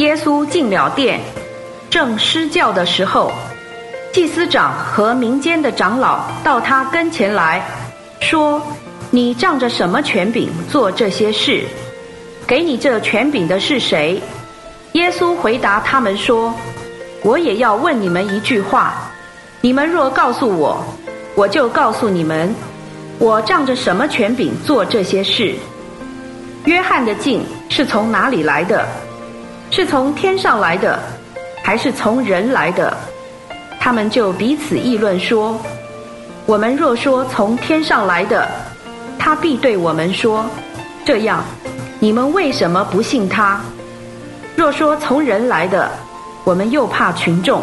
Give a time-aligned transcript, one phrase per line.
[0.00, 1.20] 耶稣进了殿，
[1.90, 3.30] 正施教的时候，
[4.14, 7.62] 祭司长和民间的长老到他跟前来
[8.18, 8.62] 说
[9.12, 11.64] ：“你仗着什么权柄做这些事？
[12.46, 14.18] 给你这权柄的是谁？”
[14.92, 16.54] 耶稣回答他们说
[17.22, 18.94] ：“我也要问你们一句话，
[19.60, 20.82] 你们若告诉我，
[21.34, 22.54] 我就告诉你们，
[23.18, 25.54] 我仗着什么权柄做这些事。
[26.64, 28.88] 约翰的镜是从哪里来的？”
[29.70, 30.98] 是从天上来的，
[31.62, 32.94] 还是从人来的？
[33.78, 35.56] 他们就彼此议论说
[36.44, 38.46] ：“我们若说从天上来的，
[39.16, 40.44] 他必对我们说：
[41.04, 41.44] 这样，
[42.00, 43.60] 你们为什么不信他？
[44.56, 45.88] 若说从人来的，
[46.42, 47.62] 我们又怕群众，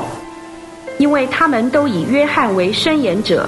[0.97, 3.47] 因为他们都以约翰为伸言者。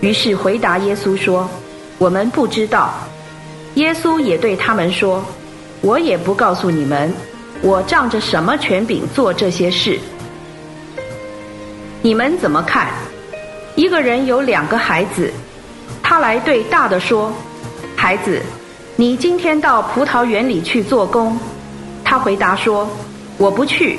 [0.00, 1.48] 于是回答耶稣说：
[1.98, 2.94] 我们不知道。
[3.74, 5.22] 耶稣也对他们说：
[5.82, 7.12] 我也不告诉你们。”
[7.62, 9.98] 我仗着什么权柄做这些事？
[12.00, 12.88] 你们怎么看？
[13.76, 15.30] 一个人有两个孩子，
[16.02, 17.30] 他来对大的说
[17.94, 18.40] ：“孩子，
[18.96, 21.38] 你今天到葡萄园里去做工。”
[22.02, 22.88] 他回答说
[23.36, 23.98] ：“我不去。”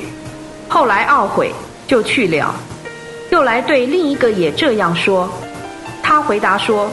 [0.68, 1.52] 后来懊悔，
[1.86, 2.52] 就去了。
[3.30, 5.30] 又来对另一个也这样说。
[6.02, 6.90] 他回答说：“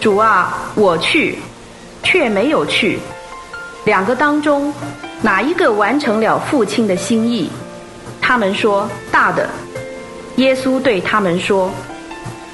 [0.00, 1.38] 主啊，我去，
[2.02, 2.98] 却没有去。”
[3.84, 4.72] 两个当中。
[5.22, 7.50] 哪一个完成了父亲的心意？
[8.20, 9.48] 他们说大的。
[10.36, 11.70] 耶稣对他们说：“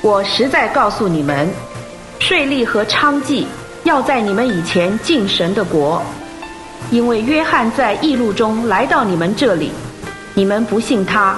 [0.01, 1.49] 我实在告诉你们，
[2.21, 3.45] 税吏和娼妓
[3.83, 6.01] 要在你们以前进神的国，
[6.91, 9.73] 因为约翰在异路中来到你们这里，
[10.35, 11.35] 你们不信他；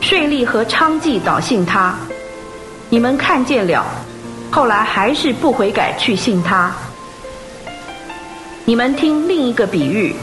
[0.00, 1.94] 税吏和娼妓倒信他。
[2.90, 3.84] 你们看见了，
[4.50, 6.72] 后来还是不悔改去信他。
[8.64, 10.16] 你们听另一个比喻。”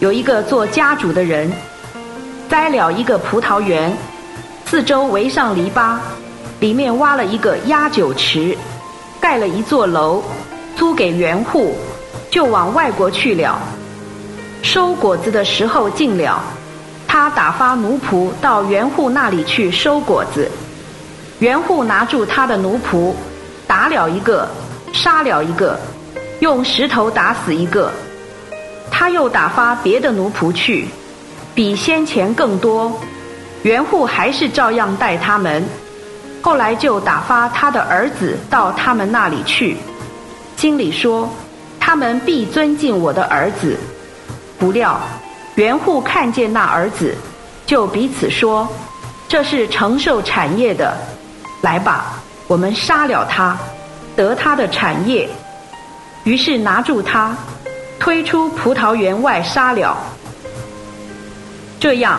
[0.00, 1.52] 有一个做家主的人，
[2.48, 3.94] 栽了一个葡萄园，
[4.64, 5.98] 四周围上篱笆，
[6.58, 8.56] 里面挖了一个压酒池，
[9.20, 10.22] 盖了一座楼，
[10.74, 11.76] 租给园户，
[12.30, 13.60] 就往外国去了。
[14.62, 16.42] 收果子的时候近了，
[17.06, 20.50] 他打发奴仆到园户那里去收果子。
[21.40, 23.12] 园户拿住他的奴仆，
[23.66, 24.48] 打了一个，
[24.94, 25.78] 杀了一个，
[26.38, 27.92] 用石头打死一个。
[28.90, 30.86] 他又打发别的奴仆去，
[31.54, 33.00] 比先前更多。
[33.62, 35.64] 袁户还是照样待他们。
[36.42, 39.76] 后来就打发他的儿子到他们那里去，
[40.56, 41.28] 经理说：
[41.78, 43.78] 他们必尊敬我的儿子。
[44.58, 44.98] 不料
[45.54, 47.14] 袁户看见那儿子，
[47.66, 48.66] 就彼此说：
[49.28, 50.96] 这是承受产业的，
[51.60, 52.14] 来吧，
[52.46, 53.56] 我们杀了他，
[54.16, 55.28] 得他的产业。
[56.24, 57.36] 于是拿住他。
[58.00, 59.94] 推出葡萄园外杀了，
[61.78, 62.18] 这样，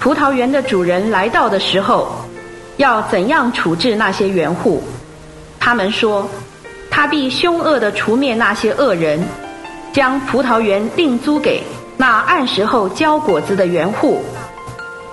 [0.00, 2.10] 葡萄园的主人来到的时候，
[2.78, 4.82] 要怎样处置那些园户？
[5.60, 6.26] 他们说，
[6.90, 9.22] 他必凶恶的除灭那些恶人，
[9.92, 11.62] 将葡萄园另租给
[11.98, 14.24] 那按时候交果子的园户。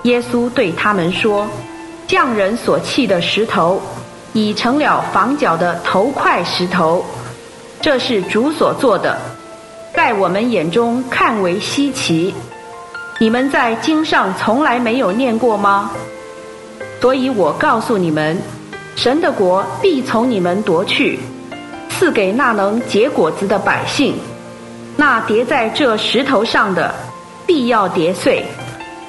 [0.04, 1.46] 耶稣对他们说
[2.08, 3.82] ：“匠人所弃的石头，
[4.32, 7.06] 已成了房角的头块石头，
[7.82, 9.18] 这是主所做的。”
[10.08, 12.34] 在我们眼中看为稀奇，
[13.20, 15.92] 你们在经上从来没有念过吗？
[17.02, 18.42] 所以我告诉你们，
[18.96, 21.20] 神的国必从你们夺去，
[21.90, 24.16] 赐给那能结果子的百姓。
[24.96, 26.96] 那叠在这石头上的，
[27.46, 28.44] 必要叠碎；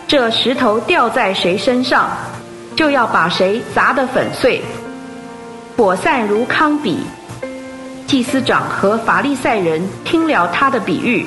[0.09, 2.11] 这石头掉在谁身上，
[2.75, 4.61] 就要把谁砸得粉碎。
[5.77, 6.99] 火散如糠比。
[8.09, 11.27] 祭司长和法利赛人听了他的比喻，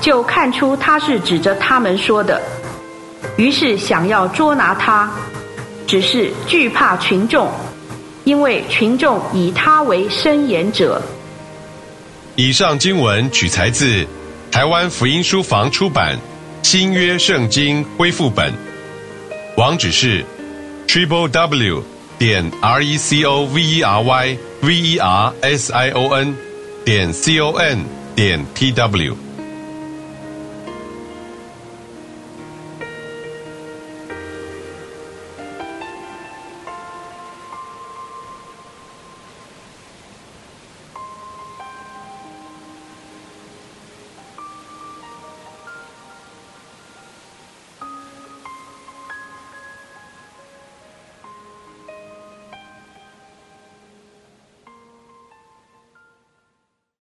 [0.00, 2.42] 就看出他是指着他们说的，
[3.36, 5.08] 于是想要捉拿他，
[5.86, 7.48] 只是惧怕群众，
[8.24, 11.00] 因为群众以他为伸言者。
[12.34, 14.04] 以上经文取材自
[14.50, 16.16] 台湾福音书房出版
[16.62, 18.52] 《新约圣经恢复本》，
[19.56, 20.24] 网址是
[20.88, 21.80] triple w
[22.18, 26.14] 点 r e c o v e r y v e r s i o
[26.14, 26.34] n
[26.84, 27.84] 点 c o n
[28.16, 29.27] 点 t w